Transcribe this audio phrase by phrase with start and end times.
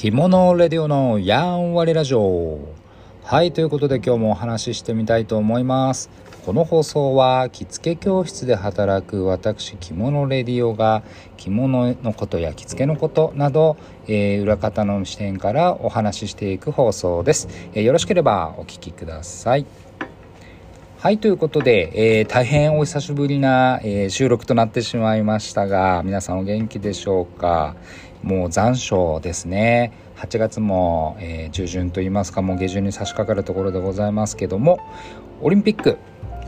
[0.00, 2.58] 着物レディオのやんわりラジオ。
[3.22, 6.08] はいということで今日もお話ししてみたいと思います。
[6.46, 11.02] この放送は着付け教室で働く私着物レディオが
[11.36, 13.76] 着物のことや着付けのことなど、
[14.06, 19.66] えー、裏方の視点からお話ししていく放送です、えー、よろしければお聴きください。
[21.02, 27.74] はい、ということで、えー、大変お久しぶりな、えー、収録となってしまいましたが、皆さんお元気でしょうか？
[28.22, 29.94] もう残暑ですね。
[30.16, 34.78] 8月も、えー、中旬といいますか、もう下旬に差し掛かるところでございますけども、
[35.40, 35.96] オリンピック、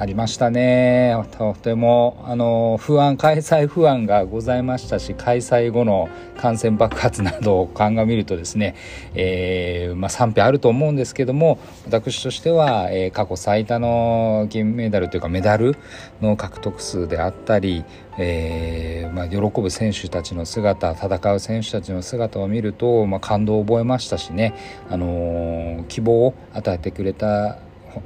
[0.00, 1.16] ありましたね。
[1.36, 8.76] とてもあの不安開催不安がございましたし開催後の感染爆発などを 鑑みるとですね、
[9.14, 15.76] えー、まあ、賛否あると思うんですけども私としては、えー、過去最多の銀メダルというかメダル
[16.22, 17.84] の獲得数であったり、
[18.18, 24.54] えー、まあ、喜ぶ選手たちの姿戦う選手たちの姿を見ると、まあ、感動を覚えましたしね、
[24.88, 27.58] あの希望を与えてくれた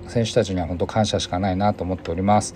[0.08, 2.54] 選手たちには本当感謝しかないなと思っております。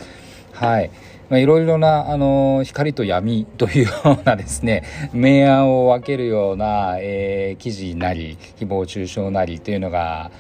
[0.53, 0.91] はい。
[1.29, 10.31] まあ、いろいろな、あの、光と闇というようなですね、 明暗を分けるような、えー、記事なり、誹謗中傷なりというのが、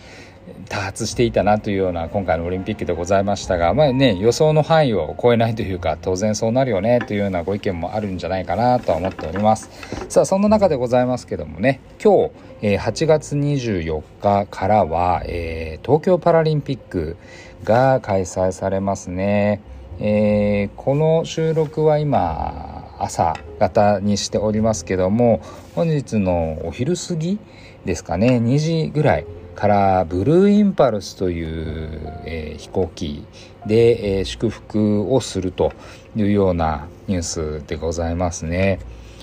[0.69, 9.71] 多発していたなというような今回のオリンピックでございましたが、まあね、予想の範囲を超えないというか当然そうなるよねというようなご意見もあるんじゃないかなとは思っております。
[10.09, 12.31] さあそんな中でございますけどもね今日、
[12.63, 17.17] え、8月24日からは、え、東京パラリンピック
[17.65, 19.61] が開催されますね、
[19.99, 25.41] えー、この収録は今朝方にしておりますけども
[25.75, 27.39] 本日のお昼過ぎ
[27.85, 29.27] ですかね2時ぐらい
[29.57, 33.25] からブルーインパルスという、えー、飛行機
[33.67, 35.73] で、えー、祝福をすると
[36.15, 38.79] いうようなニュースでございますね。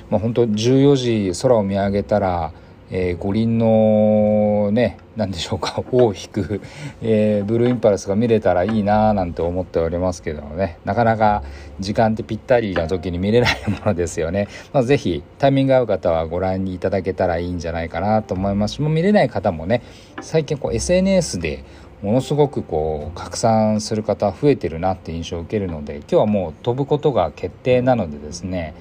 [0.09, 2.51] まあ、本当14時空を見上げたら
[2.95, 6.61] えー、五輪のね何でしょうか 尾を引く、
[7.01, 10.77] えー、ブルーインパルスが見れたらいいなーなんて思っておりますけどもね。
[10.85, 11.41] なかなか
[11.79, 18.75] 時間ってぴったりな時に見れないものですよね、 まあ、是非タイミング合う方はご覧いただけたらいいんじゃないかなと思います。
[18.75, 19.81] しもう見れない方もね
[20.21, 21.63] 最近こう SNS で
[22.03, 28.75] ものすごくこう拡散する方増えてるなって印象を受けるので今日はもう飛ぶことが決定なのでですね、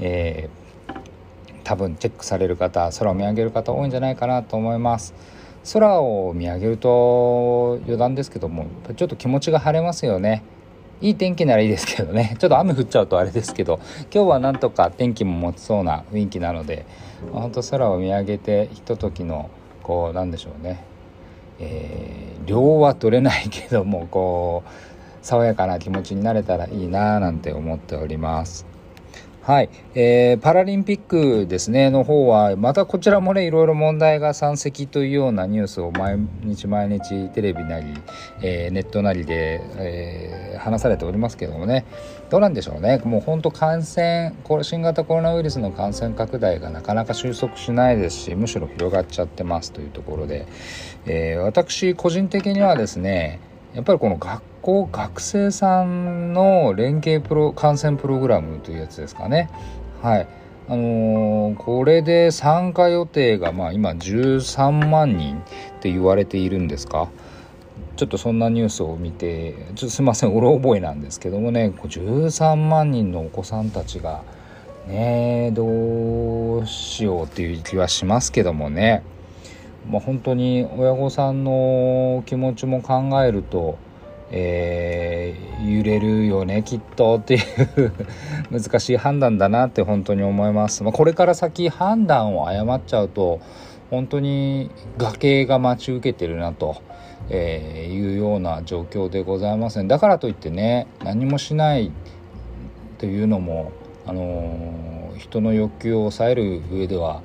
[0.00, 0.61] えー
[1.64, 5.14] 多分チェックされる方空を見上げる方多いんじゃないかなと思います。
[5.72, 10.42] 空を見上げると余談ですけどもちょっと気持ちが晴れますよね。
[11.00, 12.36] いい天気ならいいですけどね。
[12.38, 13.80] ちょっと雨降っちゃうとあれですけど
[14.14, 16.86] 今日はなんとか天気も持ちそうな雰囲気なので
[17.32, 19.50] 本当空を見上げてひとときの
[19.82, 20.84] こうなんでしょうね、
[21.58, 24.70] えー、量は取れないけどもこう
[25.22, 28.71] 爽やかな気持ちになれたらいいななんて思っております。
[29.44, 37.86] はい、えー、パラリンピックですねの方はまたこちらもねいろいろ問題が山積というようなニュースを毎日毎日テレビなり、
[38.40, 41.84] えー、ネットなりで、えー、話されておりますけどもね。
[42.30, 42.98] どうなんでしょうね。
[43.04, 44.32] もう本当感染
[44.62, 50.46] 新型コロナウイルスの感染拡大がなかなか収束しないですしむしろ広がっちゃってますというところで、
[51.04, 53.40] えー、私個人的にはですね
[53.74, 59.50] やっぱりこの学校学生さんの連携プロ観戦プログラムというやつですかね。
[60.00, 60.28] はい。
[60.68, 65.40] あのー、これで参加予定がまあ今13万人っ
[65.80, 67.08] て言われているんですか？
[67.96, 70.32] ちょっとそんなニュースを見てちょっとすいません。
[70.32, 71.72] うろ覚えなんですけどもね。
[71.76, 74.22] 13万人のお子さんたちが
[74.86, 79.02] ねどうしようっていう気はしますけどもね。
[79.90, 83.78] まあ、本当に親御さんの気持ちも考えると、
[84.32, 87.92] えー、揺れるよねきっとっていう
[88.50, 93.40] 難しい判断だなって本当に思います、まあ、これから先判断を誤っちゃうと
[93.90, 96.76] 本当に崖が待ち受けてるなと、
[97.28, 99.86] えー、いうような状況でございますね。
[99.86, 101.92] だからといってね何もしない
[102.98, 103.72] というのも
[104.06, 107.20] あのー、人の欲求を抑える上では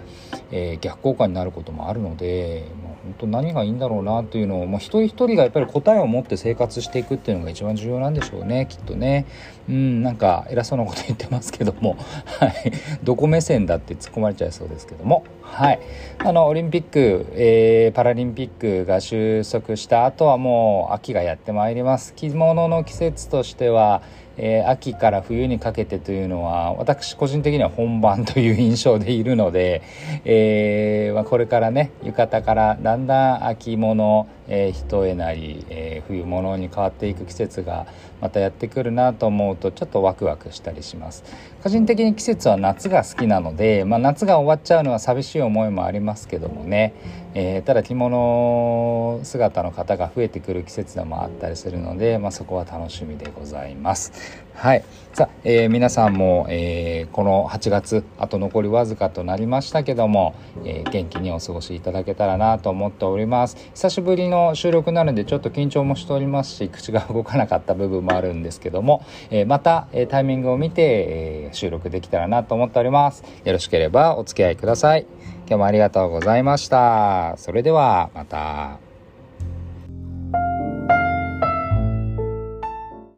[0.52, 2.64] えー、逆効果になることもあるので、
[3.08, 9.26] 本当何がいいんだろうなというのを、まあ、一人一人がやっぱり答えを持って生活していくっていうのが一番重要なんでしょうねきっとね。
[9.70, 11.98] うんなんか偉そうなこと言ってますけども、
[12.40, 12.72] はい、
[13.04, 15.24] どこ目線だって突っ込まれちゃいそうですけども。
[15.52, 15.80] はい。
[16.20, 22.14] あのオリンピック、えー、パラリンピックが収束した後はもう秋がやってまいります。
[22.16, 24.02] 着物の季節としては
[24.38, 29.82] えー、秋から冬にかけてというのは私個人的には本番という印象でいるので、
[30.26, 37.88] えーまあ、これからね浴衣からだんだん秋物、えー、一重なり、えー、冬物に変わっていく季節が
[38.22, 41.24] またやってくるなと思うとちょっとワクワクしたりします。
[41.64, 46.94] 個人的に季節は夏が好きなので、まあ、夏が終わっちゃうのは寂しい思いもありますけどもね、
[47.34, 54.12] えー、ただ着物姿の方が増えてくる季節でもあったりするので、まあ、そこは楽しみでございます。
[54.58, 54.84] はい。
[55.14, 60.34] さあ、えー、皆さんも、えー、この8月あと残りわずかとなりましたけども、
[60.66, 63.56] えー、元気にお過ごしいただけたらなと思っております。
[63.76, 73.24] 久しぶりの収録なのでちょっと緊張もしておりますし口が動かなかった部分もあるんですけども、えまた、えタイミングを見て、え収録できたらなと思っております。
[73.44, 75.06] よろしければお付き合いください。
[75.48, 77.36] 今日もありがとうございました。
[77.38, 78.87] それではまた。